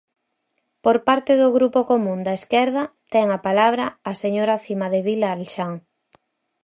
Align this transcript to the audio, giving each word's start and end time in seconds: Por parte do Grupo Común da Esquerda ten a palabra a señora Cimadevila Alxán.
Por 0.83 0.97
parte 1.07 1.31
do 1.41 1.47
Grupo 1.57 1.79
Común 1.91 2.19
da 2.27 2.33
Esquerda 2.39 2.83
ten 3.13 3.25
a 3.37 3.39
palabra 3.47 3.85
a 4.09 4.11
señora 4.23 4.61
Cimadevila 4.65 5.29
Alxán. 5.37 5.73